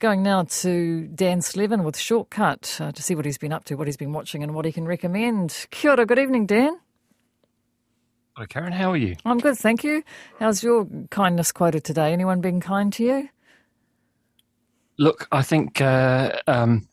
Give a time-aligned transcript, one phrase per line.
[0.00, 3.74] Going now to Dan Slevin with Shortcut uh, to see what he's been up to,
[3.74, 5.66] what he's been watching, and what he can recommend.
[5.72, 6.78] Kia ora, good evening, Dan.
[8.36, 8.72] Hello, Karen.
[8.72, 9.16] How are you?
[9.24, 10.04] I'm good, thank you.
[10.38, 12.12] How's your kindness quoted today?
[12.12, 13.28] Anyone being kind to you?
[15.00, 16.86] Look, I think, uh, um,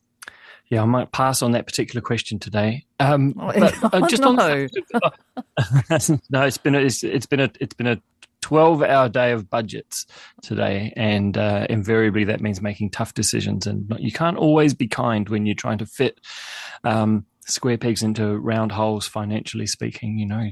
[0.70, 2.86] yeah, I might pass on that particular question today.
[3.00, 4.30] Um, Oh, but, uh, oh, just no.
[4.30, 4.36] on
[6.32, 8.02] no, it's been a, it's, it's been a it's been a
[8.46, 10.06] twelve hour day of budgets
[10.44, 15.28] today, and uh, invariably that means making tough decisions, and you can't always be kind
[15.30, 16.20] when you're trying to fit.
[16.84, 20.50] Um, square pegs into round holes financially speaking you know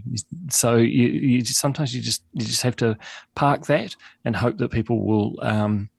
[0.51, 2.95] so you, you just, sometimes you just you just have to
[3.33, 5.89] park that and hope that people will um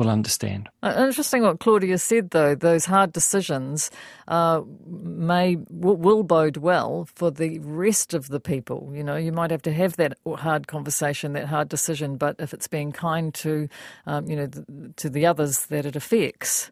[0.00, 2.54] will understand Uh, Interesting what Claudia said, though.
[2.54, 3.90] Those hard decisions
[4.28, 8.90] uh, may will, will bode well for the rest of the people.
[8.94, 12.54] You know, you might have to have that hard conversation, that hard decision, but if
[12.54, 13.68] it's being kind to,
[14.06, 14.64] um, you know, th-
[14.96, 16.70] to the others that it affects.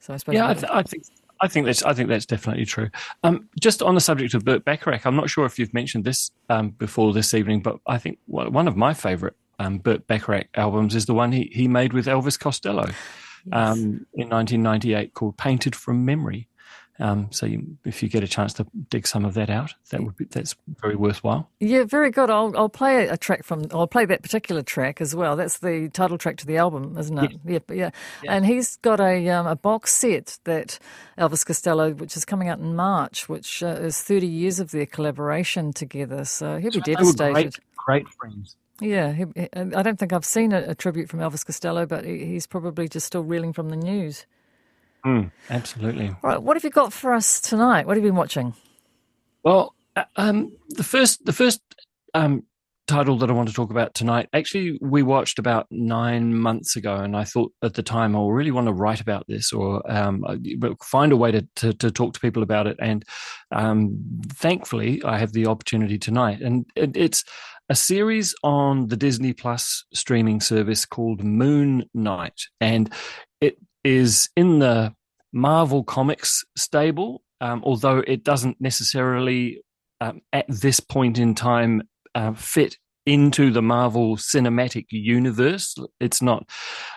[0.00, 0.34] So I suppose.
[0.34, 1.04] Yeah, I, th- I think
[1.40, 2.90] I think that's I think that's definitely true.
[3.22, 6.32] Um, just on the subject of Burt Bacharach, I'm not sure if you've mentioned this
[6.48, 10.94] um, before this evening, but I think one of my favourite um, Burt Bacharach albums
[10.94, 12.90] is the one he, he made with Elvis Costello
[13.52, 16.48] um, in 1998 called "Painted from Memory."
[16.98, 20.02] Um, so you, if you get a chance to dig some of that out, that
[20.02, 21.50] would be that's very worthwhile.
[21.60, 22.30] Yeah, very good.
[22.30, 23.66] I'll I'll play a track from.
[23.70, 25.36] I'll play that particular track as well.
[25.36, 27.32] That's the title track to the album, isn't it?
[27.44, 27.90] Yeah, yeah.
[28.26, 30.78] And he's got a um, a box set that
[31.18, 34.86] Elvis Costello, which is coming out in March, which uh, is thirty years of their
[34.86, 36.24] collaboration together.
[36.24, 37.34] So he'll be devastated.
[37.34, 38.56] great, great friends.
[38.80, 42.04] Yeah, he, he- I don't think I've seen a, a tribute from Elvis Costello, but
[42.04, 44.26] he, he's probably just still reeling from the news.
[45.04, 46.08] Mm, absolutely.
[46.08, 47.86] All right, what have you got for us tonight?
[47.86, 48.54] What have you been watching?
[49.44, 51.60] Well, uh, um, the first the first
[52.14, 52.44] um,
[52.86, 56.94] title that I want to talk about tonight, actually, we watched about nine months ago,
[56.96, 60.24] and I thought at the time I really want to write about this or um,
[60.82, 62.76] find a way to, to to talk to people about it.
[62.80, 63.04] And
[63.52, 63.98] um,
[64.28, 67.24] thankfully, I have the opportunity tonight, and it, it's
[67.68, 72.92] a series on the Disney Plus streaming service called Moon Knight, and
[73.40, 74.94] it is in the
[75.32, 79.60] Marvel Comics stable, um, although it doesn't necessarily
[80.00, 81.82] um, at this point in time
[82.14, 85.76] uh, fit into the Marvel Cinematic Universe.
[86.00, 86.48] It's not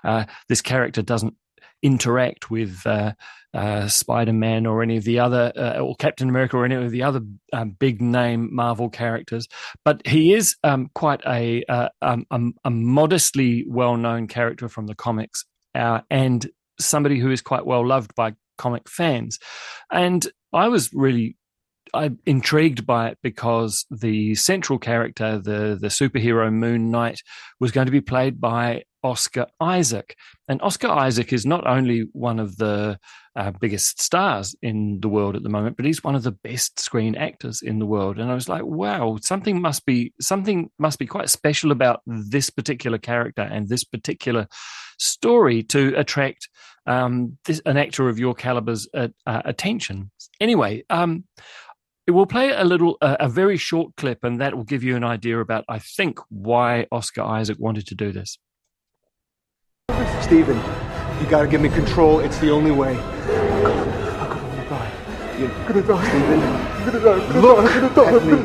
[0.04, 1.36] uh, this character doesn't
[1.82, 3.14] interact with uh,
[3.54, 6.92] uh, Spider Man or any of the other, uh, or Captain America or any of
[6.92, 7.22] the other
[7.54, 9.48] um, big name Marvel characters.
[9.86, 14.88] But he is um, quite a, uh, um, a, a modestly well known character from
[14.88, 16.48] the comics uh, and
[16.80, 19.40] somebody who is quite well loved by comic fans.
[19.92, 21.36] And I was really
[21.94, 27.22] I'm intrigued by it because the central character, the the superhero Moon Knight,
[27.60, 30.16] was going to be played by Oscar Isaac,
[30.48, 33.00] and Oscar Isaac is not only one of the
[33.36, 36.80] uh, biggest stars in the world at the moment, but he's one of the best
[36.80, 38.20] screen actors in the world.
[38.20, 42.50] And I was like, wow, something must be something must be quite special about this
[42.50, 44.48] particular character and this particular
[44.98, 46.50] story to attract
[46.86, 50.12] um, this, an actor of your caliber's uh, uh, attention.
[50.42, 51.24] Anyway, um,
[52.10, 55.04] we'll play a little, uh, a very short clip, and that will give you an
[55.04, 58.38] idea about, I think, why Oscar Isaac wanted to do this.
[60.22, 60.58] Steven,
[61.20, 62.20] you gotta give me control.
[62.20, 62.94] It's the only way.
[62.96, 64.92] How come I'm gonna die?
[65.40, 66.40] You're gonna die, Steven.
[66.40, 67.26] You're gonna die.
[67.26, 68.16] I'm Look gonna die.
[68.16, 68.38] at me.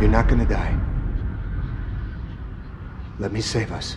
[0.00, 0.74] You're not gonna die.
[3.18, 3.96] Let me save us.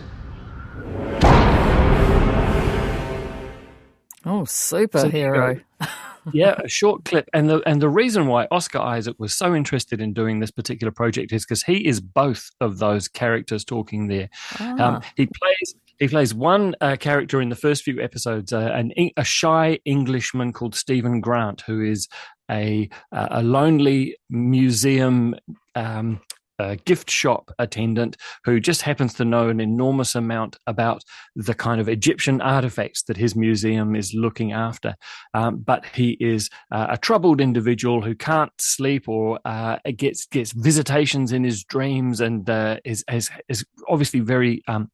[4.24, 5.60] Oh, superhero.
[6.32, 10.00] yeah, a short clip, and the and the reason why Oscar Isaac was so interested
[10.00, 14.28] in doing this particular project is because he is both of those characters talking there.
[14.58, 15.00] Um, Ah.
[15.16, 19.24] he plays he plays one uh, character in the first few episodes, uh, an a
[19.24, 22.08] shy Englishman called Steven Grant, who is
[22.50, 25.34] a uh, a lonely museum.
[25.74, 26.20] Um,
[26.60, 31.02] uh, gift shop attendant who just happens to know an enormous amount about
[31.34, 34.94] the kind of Egyptian artifacts that his museum is looking after.
[35.34, 40.52] Um, but he is uh, a troubled individual who can't sleep or uh, gets gets
[40.52, 44.90] visitations in his dreams and uh, is, is is obviously very um,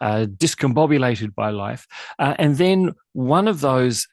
[0.00, 1.86] uh, discombobulated by life.
[2.18, 4.06] Uh, and then one of those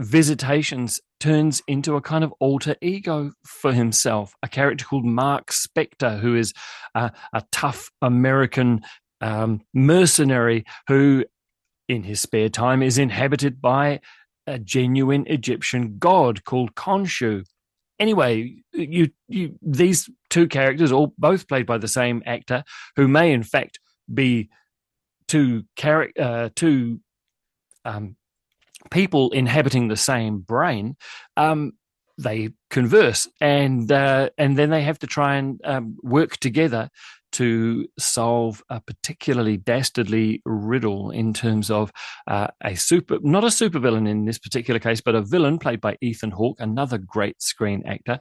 [0.00, 6.20] visitations turns into a kind of alter ego for himself, a character called Mark Spector,
[6.20, 6.52] who is
[6.94, 8.82] uh, a tough American
[9.20, 11.24] um, mercenary who,
[11.88, 14.00] in his spare time, is inhabited by
[14.46, 17.44] a genuine Egyptian god called Khonshu.
[17.98, 22.62] Anyway, you, you these two characters, all both played by the same actor,
[22.96, 23.80] who may in fact
[24.12, 24.50] be
[25.26, 27.00] two charac- uh, two
[27.86, 28.16] um,
[28.90, 30.96] people inhabiting the same brain,
[31.36, 31.72] um,
[32.18, 36.88] they converse and uh, and then they have to try and um, work together
[37.32, 41.92] to solve a particularly dastardly riddle in terms of
[42.26, 45.96] uh, a super not a supervillain in this particular case but a villain played by
[46.00, 48.18] Ethan Hawke another great screen actor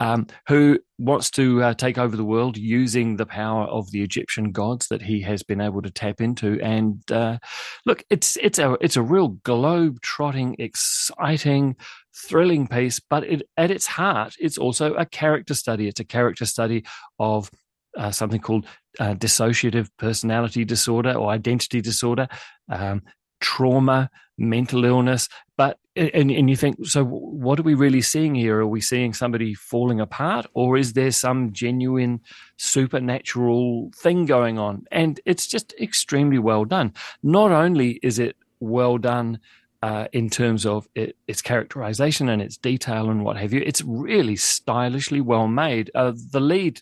[0.00, 4.52] um, who wants to uh, take over the world using the power of the Egyptian
[4.52, 6.60] gods that he has been able to tap into.
[6.60, 7.38] And uh,
[7.84, 11.76] look, it's it's a it's a real globe trotting, exciting,
[12.14, 13.00] thrilling piece.
[13.00, 15.88] But it, at its heart, it's also a character study.
[15.88, 16.84] It's a character study
[17.18, 17.50] of
[17.96, 18.66] uh, something called
[19.00, 22.28] uh, dissociative personality disorder or identity disorder,
[22.70, 23.02] um,
[23.40, 25.28] trauma, mental illness.
[25.56, 28.60] But and, and you think, so what are we really seeing here?
[28.60, 32.20] Are we seeing somebody falling apart, or is there some genuine
[32.58, 34.84] supernatural thing going on?
[34.90, 36.92] And it's just extremely well done.
[37.22, 39.40] Not only is it well done.
[39.82, 43.82] Uh, in terms of it, its characterization and its detail and what have you, it's
[43.84, 45.90] really stylishly well made.
[45.94, 46.80] Uh, the lead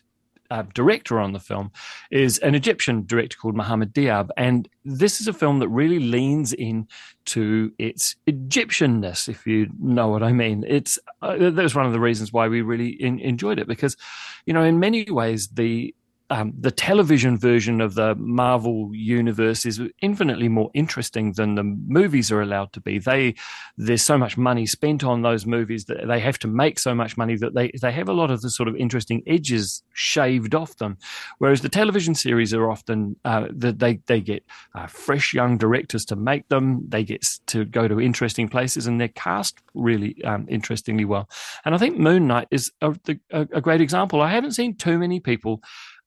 [0.51, 1.71] uh, director on the film
[2.11, 6.53] is an Egyptian director called Mohammed Diab, and this is a film that really leans
[6.53, 6.87] in
[7.25, 10.63] to its Egyptianness, if you know what I mean.
[10.67, 13.97] It's uh, that was one of the reasons why we really in, enjoyed it because,
[14.45, 15.93] you know, in many ways the
[16.29, 22.31] um, the television version of the Marvel universe is infinitely more interesting than the movies
[22.31, 22.97] are allowed to be.
[22.97, 23.35] They
[23.77, 27.15] there's so much money spent on those movies that they have to make so much
[27.15, 30.77] money that they they have a lot of the sort of interesting edges shaved off
[30.77, 30.97] them.
[31.37, 34.43] Whereas the television series are often uh, they they get
[34.73, 36.85] uh, fresh young directors to make them.
[36.89, 41.29] They get to go to interesting places and they're cast really um, interestingly well.
[41.65, 42.95] And I think Moon Knight is a,
[43.31, 44.21] a, a great example.
[44.21, 45.61] I haven't seen too many people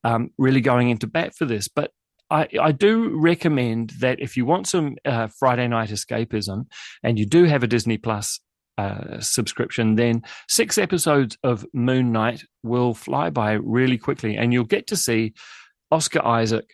[0.05, 1.69] um, really going into bat for this.
[1.69, 1.91] But
[2.31, 6.67] I, I, do recommend that if you want some uh, Friday night escapism
[7.03, 8.39] and you do have a Disney Plus
[8.77, 14.65] uh, subscription, then six episodes of Moon Knight will fly by really quickly, and you'll
[14.65, 15.33] get to see
[15.91, 16.67] Oscar Isaac,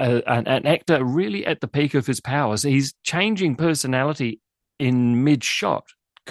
[0.00, 2.62] uh, an, actor really at the peak of his powers.
[2.62, 4.40] He's changing personality
[4.78, 5.84] in mid shot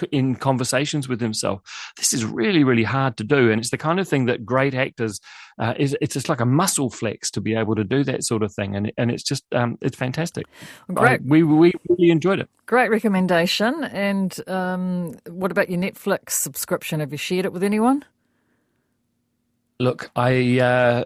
[0.04, 1.60] in conversations with himself.
[1.96, 4.74] This is really, really hard to do, and it's the kind of thing that great
[4.74, 5.20] actors
[5.58, 5.96] uh, is.
[6.00, 8.76] It's just like a muscle flex to be able to do that sort of thing,
[8.76, 10.46] and and it's just um, it's fantastic.
[10.92, 12.48] Great, I, we we really enjoyed it.
[12.66, 13.84] Great recommendation.
[13.84, 17.00] And um, what about your Netflix subscription?
[17.00, 18.04] Have you shared it with anyone?
[19.80, 20.60] Look, I.
[20.60, 21.04] Uh,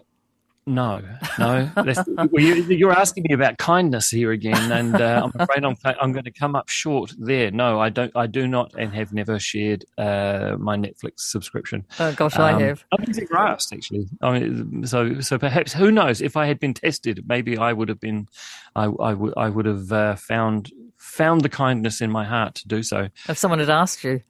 [0.65, 1.01] no,
[1.37, 1.69] no.
[1.75, 6.11] well, you, are asking me about kindness here again, and uh, I'm afraid I'm I'm
[6.13, 7.51] going to come up short there.
[7.51, 8.11] No, I don't.
[8.15, 11.85] I do not, and have never shared uh, my Netflix subscription.
[11.99, 12.85] Oh gosh, um, I have.
[12.91, 14.07] I'm using Rust actually.
[14.21, 16.21] I mean, so so perhaps who knows?
[16.21, 18.27] If I had been tested, maybe I would have been.
[18.75, 22.67] I I would I would have uh, found found the kindness in my heart to
[22.67, 23.09] do so.
[23.27, 24.21] If someone had asked you.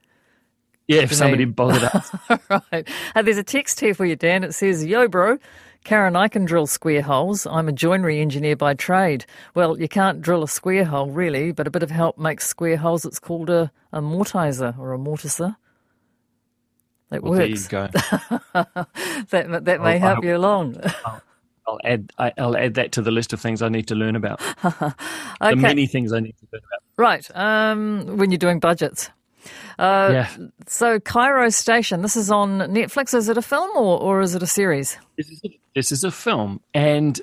[0.88, 2.12] Yeah, if somebody bothered us.
[2.50, 2.88] right.
[3.15, 4.44] Uh, there's a text here for you, Dan.
[4.44, 5.38] It says, Yo, bro,
[5.83, 7.45] Karen, I can drill square holes.
[7.45, 9.25] I'm a joinery engineer by trade.
[9.53, 12.77] Well, you can't drill a square hole, really, but a bit of help makes square
[12.77, 13.06] holes.
[13.06, 15.57] It's called a, a mortiser or a mortiser.
[17.09, 17.68] That well, works.
[17.68, 18.00] There you go.
[19.30, 20.77] that that may help you along.
[21.06, 21.21] I'll,
[21.68, 24.15] I'll add I, will add that to the list of things I need to learn
[24.15, 24.41] about.
[24.65, 24.94] okay.
[25.41, 26.81] The many things I need to learn about.
[26.97, 27.36] Right.
[27.36, 29.10] Um, when you're doing budgets.
[29.79, 30.38] Uh, yeah.
[30.67, 33.13] So, Cairo Station, this is on Netflix.
[33.13, 34.97] Is it a film or, or is it a series?
[35.17, 36.62] This is a, this is a film.
[36.73, 37.19] And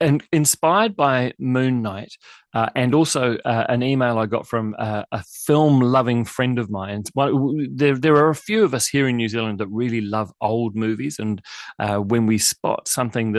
[0.00, 2.18] and inspired by Moon Knight,
[2.52, 7.04] uh, and also uh, an email I got from uh, a film-loving friend of mine.
[7.14, 10.76] There, there are a few of us here in New Zealand that really love old
[10.76, 11.42] movies, and
[11.78, 13.34] uh, when we spot something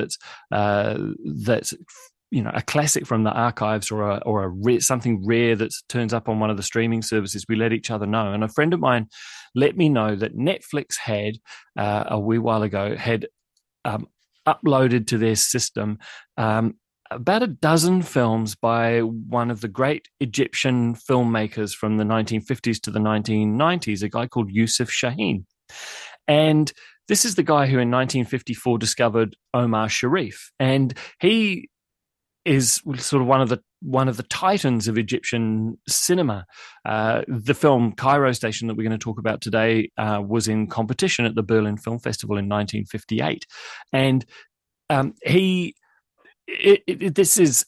[0.51, 1.74] uh, that's
[2.36, 5.72] you know a classic from the archives or a, or a rare, something rare that
[5.88, 8.34] turns up on one of the streaming services, we let each other know.
[8.34, 9.08] And a friend of mine
[9.56, 11.38] let me know that Netflix had
[11.77, 13.27] uh, a wee while ago had
[13.86, 14.08] um,
[14.46, 15.98] uploaded to their system
[16.36, 16.75] um,
[17.10, 22.92] about a dozen films by one of the great Egyptian filmmakers from the 1950s to
[22.92, 25.46] the 1990s, a guy called Yusuf Chahine.
[26.27, 26.74] And
[27.08, 30.51] this is the guy who in 1954 discovered Omar Sharif.
[30.60, 31.70] And he
[32.46, 36.46] is sort of one of the one of the titans of Egyptian cinema.
[36.86, 40.68] Uh, the film Cairo Station that we're going to talk about today uh, was in
[40.68, 43.46] competition at the Berlin Film Festival in 1958,
[43.92, 44.25] and
[44.90, 45.75] um, he.
[46.48, 47.66] It, it, this is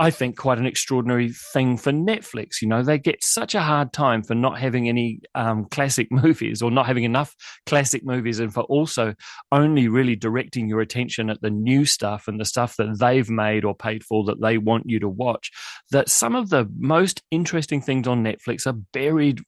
[0.00, 2.62] I think, quite an extraordinary thing for Netflix.
[2.62, 6.62] You know, they get such a hard time for not having any um, classic movies
[6.62, 7.34] or not having enough
[7.66, 9.14] classic movies, and for also
[9.50, 13.64] only really directing your attention at the new stuff and the stuff that they've made
[13.64, 15.50] or paid for that they want you to watch.
[15.90, 19.40] That some of the most interesting things on Netflix are buried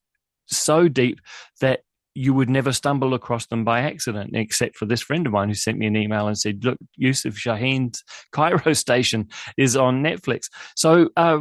[0.46, 1.20] so deep
[1.60, 1.80] that
[2.20, 5.54] you would never stumble across them by accident, except for this friend of mine who
[5.54, 11.08] sent me an email and said, "Look, Yusuf Shaheen's Cairo station is on Netflix." So
[11.16, 11.40] uh,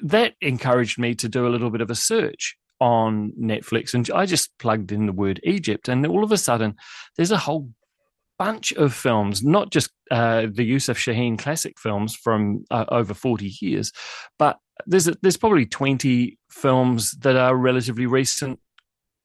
[0.00, 4.26] that encouraged me to do a little bit of a search on Netflix, and I
[4.26, 6.74] just plugged in the word Egypt, and all of a sudden,
[7.16, 7.68] there's a whole
[8.40, 13.54] bunch of films, not just uh, the Yusuf Shaheen classic films from uh, over 40
[13.60, 13.92] years,
[14.36, 18.58] but there's there's probably 20 films that are relatively recent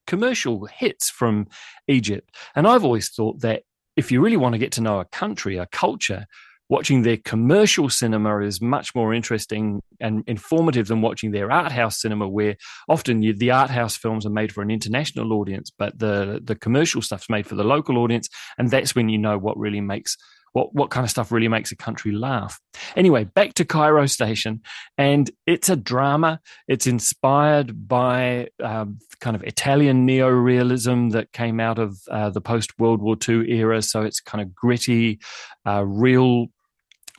[0.07, 1.47] commercial hits from
[1.87, 2.35] Egypt.
[2.55, 3.63] And I've always thought that
[3.95, 6.25] if you really want to get to know a country, a culture,
[6.69, 12.01] watching their commercial cinema is much more interesting and informative than watching their art house
[12.01, 12.55] cinema, where
[12.89, 16.55] often you, the art house films are made for an international audience, but the the
[16.55, 20.17] commercial stuff's made for the local audience, and that's when you know what really makes
[20.53, 22.59] what what kind of stuff really makes a country laugh.
[22.95, 24.61] Anyway, back to Cairo Station,
[24.97, 26.39] and it's a drama.
[26.67, 32.79] It's inspired by um, kind of Italian neo-realism that came out of uh, the post
[32.79, 33.81] World War II era.
[33.81, 35.19] So it's kind of gritty,
[35.65, 36.47] uh, real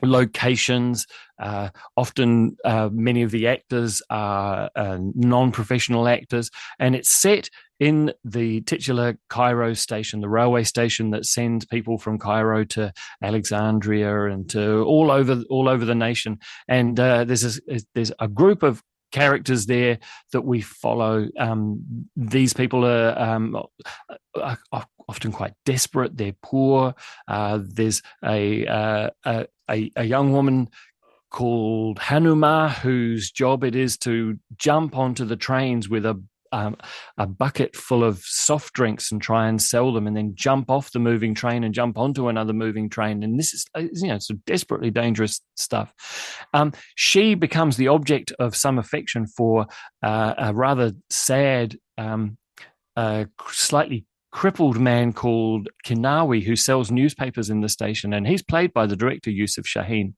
[0.02, 1.06] locations.
[1.38, 7.50] Uh, often, uh, many of the actors are uh, non professional actors, and it's set
[7.80, 12.92] in the titular Cairo station, the railway station that sends people from Cairo to
[13.22, 16.38] Alexandria and to all over all over the nation.
[16.66, 18.82] And uh, there's a, there's a group of
[19.12, 19.98] characters there
[20.32, 21.28] that we follow.
[21.38, 23.56] Um, these people are, um,
[24.36, 24.58] are,
[25.08, 26.16] often quite desperate.
[26.16, 26.94] They're poor.
[27.26, 29.46] Uh, there's a, uh, a,
[29.96, 30.68] a young woman
[31.30, 36.76] called Hanuma whose job it is to jump onto the trains with a um,
[37.16, 40.92] a bucket full of soft drinks and try and sell them, and then jump off
[40.92, 43.22] the moving train and jump onto another moving train.
[43.22, 45.92] And this is, uh, you know, some desperately dangerous stuff.
[46.54, 49.66] Um, she becomes the object of some affection for
[50.02, 52.38] uh, a rather sad, um,
[52.96, 58.72] uh, slightly crippled man called Kinawi who sells newspapers in the station, and he's played
[58.72, 60.14] by the director Yusuf Shaheen.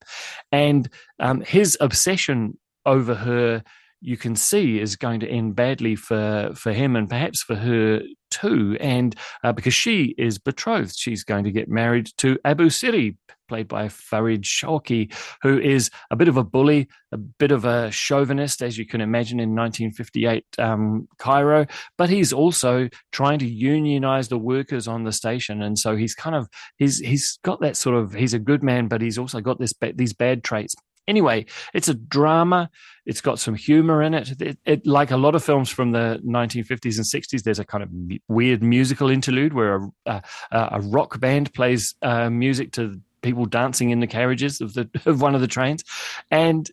[0.51, 3.63] And um, his obsession over her
[4.01, 8.03] you can see is going to end badly for for him and perhaps for her
[8.31, 8.77] too.
[8.81, 9.15] And
[9.45, 13.17] uh, because she is betrothed, she's going to get married to Abu Siri,
[13.49, 17.91] played by Farid Shawki, who is a bit of a bully, a bit of a
[17.91, 21.67] chauvinist, as you can imagine in 1958 um, Cairo.
[21.99, 26.37] But he's also trying to unionize the workers on the station, and so he's kind
[26.37, 29.59] of he's he's got that sort of he's a good man, but he's also got
[29.59, 30.75] this these bad traits.
[31.11, 32.71] Anyway, it's a drama.
[33.05, 34.41] It's got some humor in it.
[34.41, 34.87] It, it.
[34.87, 37.91] Like a lot of films from the 1950s and 60s, there's a kind of
[38.29, 43.91] weird musical interlude where a, a, a rock band plays uh, music to people dancing
[43.91, 45.83] in the carriages of the of one of the trains,
[46.31, 46.71] and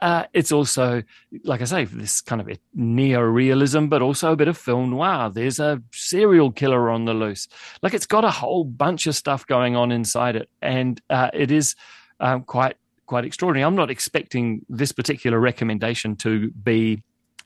[0.00, 1.02] uh, it's also,
[1.44, 5.30] like I say, this kind of neo-realism, but also a bit of film noir.
[5.30, 7.48] There's a serial killer on the loose.
[7.82, 11.52] Like it's got a whole bunch of stuff going on inside it, and uh, it
[11.52, 11.76] is
[12.18, 12.76] um, quite
[13.06, 13.64] quite extraordinary.
[13.64, 17.02] I'm not expecting this particular recommendation to be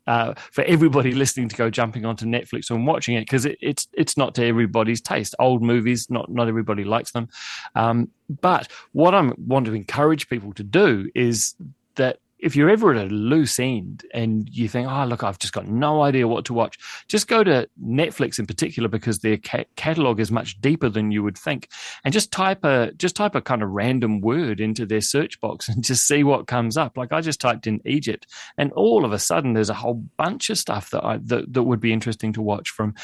[0.06, 3.86] uh, for everybody listening to go jumping onto Netflix and watching it because it, it's
[3.92, 5.34] it's not to everybody's taste.
[5.38, 7.28] Old movies, not not everybody likes them.
[7.74, 8.08] Um,
[8.40, 11.54] but what I want to encourage people to do is
[11.96, 15.52] that if you're ever at a loose end and you think, oh, look, I've just
[15.52, 16.78] got no idea what to watch,
[17.08, 21.22] just go to Netflix in particular because their ca- catalog is much deeper than you
[21.22, 21.68] would think,
[22.04, 25.68] and just type a just type a kind of random word into their search box
[25.70, 26.96] and just see what comes up.
[26.96, 30.50] Like I just typed in Egypt, and all of a sudden there's a whole bunch
[30.50, 32.94] of stuff that I that, that would be interesting to watch from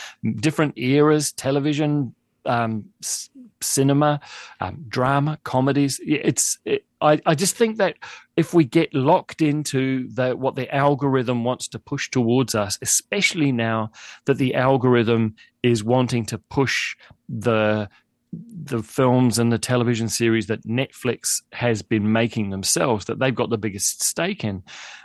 [0.40, 2.14] different eras, television,
[2.46, 2.84] um,
[3.60, 4.20] cinema,
[4.60, 6.00] um, drama, comedies.
[6.04, 7.96] It's it, I, I just think that
[8.36, 13.52] if we get locked into the, what the algorithm wants to push towards us, especially
[13.52, 13.90] now
[14.24, 16.96] that the algorithm is wanting to push
[17.28, 17.88] the
[18.32, 23.50] the films and the television series that Netflix has been making themselves that they've got
[23.50, 24.62] the biggest stake in,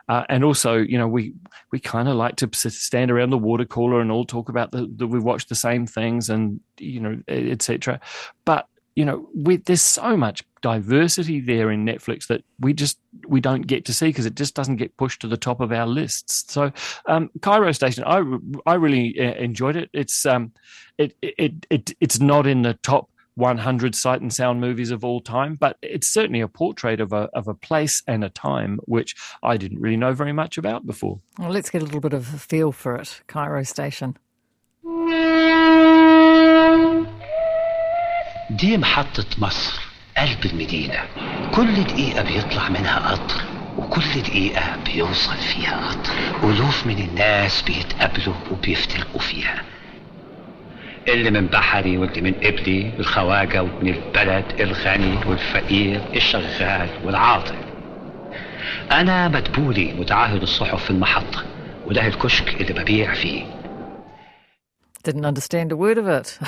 [0.09, 1.33] uh, and also you know we
[1.71, 4.91] we kind of like to stand around the water cooler and all talk about the,
[4.95, 7.99] the we watch the same things and you know etc.
[8.45, 13.41] But you know we, there's so much diversity there in Netflix that we just we
[13.41, 15.87] don't get to see because it just doesn't get pushed to the top of our
[15.87, 16.51] lists.
[16.51, 16.71] So
[17.07, 18.21] um, Cairo Station, I
[18.65, 19.89] I really uh, enjoyed it.
[19.93, 20.51] It's um
[20.97, 25.21] it, it it it's not in the top 100 sight and sound movies of all
[25.21, 29.15] time, but it's certainly a portrait of a of a place and a time which
[29.41, 31.19] I didn't really know very much about before.
[31.39, 33.21] Well, let's get a little bit of a feel for it.
[33.27, 34.17] Cairo Station.
[38.51, 39.81] دي محطة مصر
[40.17, 40.99] قلب المدينة.
[41.55, 43.41] كل دقيقة بيطلع منها قطر
[43.77, 46.13] وكل دقيقة بيوصل فيها قطر.
[46.43, 49.63] ألوف من الناس بيتقابلوا وبيفترقوا فيها.
[51.07, 57.55] اللي من بحري واللي من قبلي الخواجة وابن البلد الغني والفقير الشغال والعاطل.
[58.91, 61.43] أنا مدبولي متعهد الصحف في المحطة
[61.85, 63.43] وده الكشك اللي ببيع فيه.
[65.07, 66.39] Didn't understand a word of it.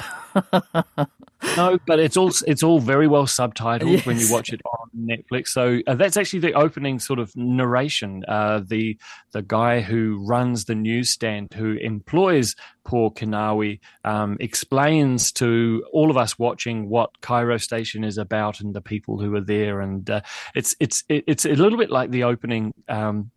[1.57, 4.05] no, but it's all it's all very well subtitled Yes.
[4.05, 5.49] when you watch it on Netflix.
[5.49, 8.23] So uh, that's actually the opening sort of narration.
[8.27, 8.97] Uh, the
[9.31, 16.17] the guy who runs the newsstand, who employs poor Kanawi, um, explains to all of
[16.17, 19.81] us watching what Cairo Station is about and the people who are there.
[19.81, 20.21] And uh,
[20.55, 22.73] it's it's it's a little bit like the opening.
[22.87, 23.31] Um,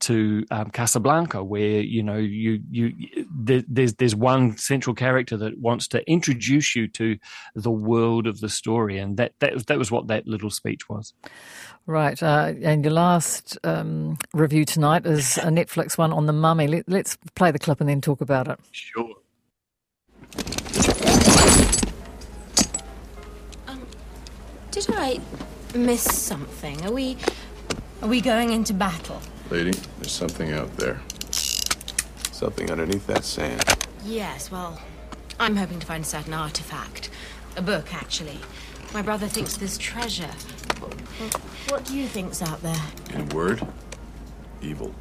[0.00, 5.58] to um, Casablanca, where you know you you there, there's there's one central character that
[5.58, 7.18] wants to introduce you to
[7.54, 10.88] the world of the story, and that that was that was what that little speech
[10.88, 11.12] was.
[11.86, 16.66] Right, uh, and your last um, review tonight is a Netflix one on the mummy.
[16.66, 18.58] Let, let's play the clip and then talk about it.
[18.72, 19.14] Sure.
[24.70, 25.20] Did I
[25.74, 26.84] miss something?
[26.84, 27.16] Are we.
[28.02, 29.22] Are we going into battle?
[29.50, 31.00] Lady, there's something out there.
[31.30, 33.62] Something underneath that sand.
[34.04, 34.80] Yes, well,
[35.38, 37.10] I'm hoping to find a certain artifact.
[37.56, 38.38] A book, actually.
[38.92, 40.32] My brother thinks there's treasure.
[40.80, 40.94] What,
[41.70, 42.82] what do you think's out there?
[43.14, 43.66] In a word,
[44.62, 44.92] evil.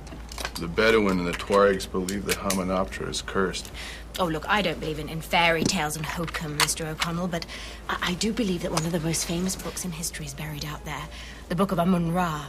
[0.55, 3.69] The Bedouin and the Tuaregs believe that Hamunaptra is cursed.
[4.17, 6.87] Oh, look, I don't believe in, in fairy tales and hokum, Mr.
[6.87, 7.45] O'Connell, but
[7.89, 10.63] I, I do believe that one of the most famous books in history is buried
[10.63, 11.09] out there.
[11.49, 12.45] The Book of Amun Ra.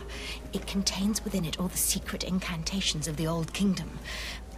[0.52, 3.98] It contains within it all the secret incantations of the Old Kingdom.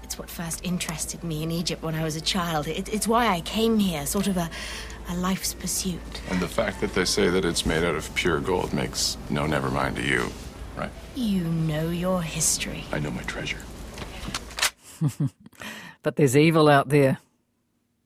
[0.02, 2.68] It's what first interested me in Egypt when I was a child.
[2.68, 4.50] It, it's why I came here, sort of a,
[5.08, 6.20] a life's pursuit.
[6.28, 9.46] And the fact that they say that it's made out of pure gold makes no
[9.46, 10.30] never mind to you,
[10.78, 10.90] right?
[11.14, 12.84] You know your history.
[12.92, 13.58] I know my treasure.
[16.02, 17.18] But there's evil out there.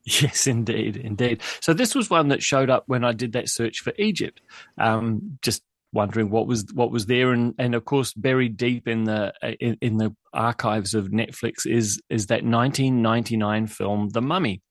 [0.05, 1.41] Yes, indeed, indeed.
[1.61, 4.41] So this was one that showed up when I did that search for Egypt.
[4.77, 9.05] Um, just wondering what was what was there, and and of course buried deep in
[9.05, 9.31] the
[9.61, 14.61] in, in the archives of Netflix is is that 1999 film The Mummy,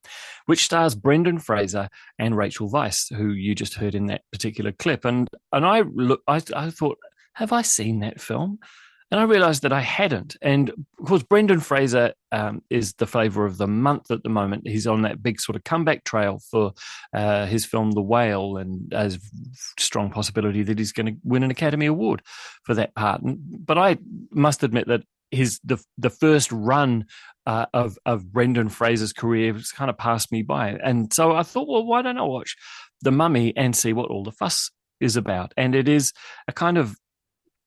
[0.44, 1.88] which stars Brendan Fraser
[2.18, 5.06] and Rachel Weisz, who you just heard in that particular clip.
[5.06, 6.98] And and I look, I I thought,
[7.34, 8.58] have I seen that film?
[9.10, 10.38] And I realized that I hadn't.
[10.40, 14.66] And of course, Brendan Fraser um, is the flavor of the month at the moment.
[14.66, 16.72] He's on that big sort of comeback trail for
[17.12, 19.18] uh, his film The Whale, and there's
[19.78, 22.22] strong possibility that he's going to win an Academy Award
[22.64, 23.20] for that part.
[23.22, 23.98] But I
[24.30, 27.04] must admit that his the the first run
[27.44, 31.42] uh, of of Brendan Fraser's career was kind of passed me by, and so I
[31.42, 32.56] thought, well, why don't I watch
[33.02, 35.52] The Mummy and see what all the fuss is about?
[35.58, 36.14] And it is
[36.48, 36.96] a kind of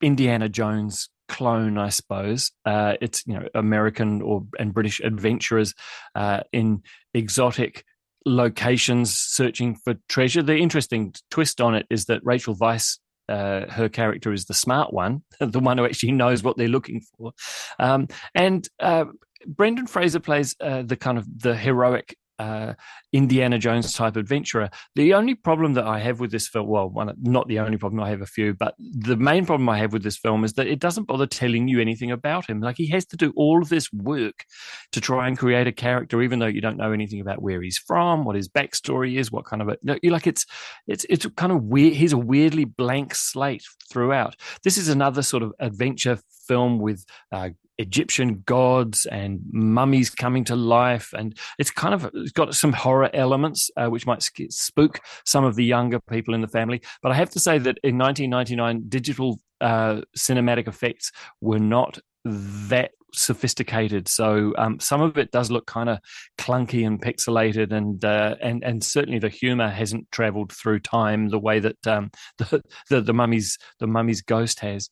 [0.01, 2.51] Indiana Jones clone, I suppose.
[2.65, 5.73] Uh, it's you know American or and British adventurers
[6.15, 7.83] uh, in exotic
[8.25, 10.41] locations searching for treasure.
[10.41, 12.99] The interesting twist on it is that Rachel Weisz.
[13.27, 17.01] Uh, her character is the smart one, the one who actually knows what they're looking
[17.17, 17.33] for,
[17.79, 19.05] um, and uh,
[19.47, 22.73] Brendan Fraser plays uh, the kind of the heroic uh,
[23.13, 24.69] Indiana Jones type adventurer.
[24.95, 28.01] The only problem that I have with this film, well, one, not the only problem,
[28.01, 30.67] I have a few, but the main problem I have with this film is that
[30.67, 32.61] it doesn't bother telling you anything about him.
[32.61, 34.45] Like he has to do all of this work
[34.91, 37.77] to try and create a character, even though you don't know anything about where he's
[37.77, 40.45] from, what his backstory is, what kind of a, like it's
[40.87, 41.93] it's it's kind of weird.
[41.93, 44.35] He's a weirdly blank slate throughout.
[44.63, 50.55] This is another sort of adventure film with uh, Egyptian gods and mummies coming to
[50.55, 55.43] life, and it's kind of it's got some horror elements uh, which might spook some
[55.43, 56.81] of the younger people in the family.
[57.01, 61.11] But I have to say that in 1999, digital uh, cinematic effects
[61.41, 64.07] were not that sophisticated.
[64.07, 65.99] So um, some of it does look kind of
[66.37, 71.39] clunky and pixelated, and uh, and and certainly the humor hasn't travelled through time the
[71.39, 74.89] way that um, the, the the mummy's the mummy's ghost has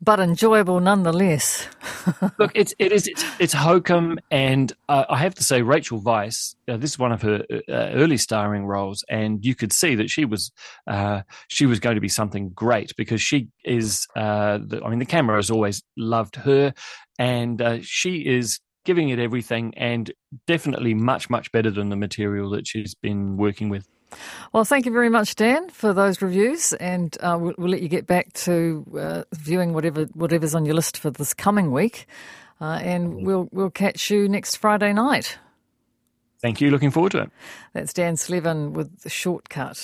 [0.00, 1.68] but enjoyable nonetheless.
[2.38, 6.54] Look, it's it is it's, it's hokum, and uh, I have to say, Rachel Weisz.
[6.68, 10.10] Uh, this is one of her uh, early starring roles, and you could see that
[10.10, 10.52] she was
[10.86, 14.06] uh, she was going to be something great because she is.
[14.14, 16.74] Uh, the, I mean, the camera has always loved her,
[17.18, 20.12] and uh, she is giving it everything, and
[20.46, 23.88] definitely much much better than the material that she's been working with.
[24.52, 27.88] Well, thank you very much, Dan, for those reviews, and uh, we'll, we'll, let you
[27.88, 32.06] get back to uh, viewing whatever whatever's on your list for this coming week,
[32.60, 35.38] uh, and we'll we'll catch you next Friday night.
[36.40, 36.70] Thank you.
[36.70, 37.30] Looking forward to it.
[37.72, 39.76] That's Dan Slevin with the shortcut.